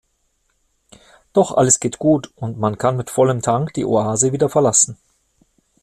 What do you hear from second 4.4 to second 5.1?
verlassen.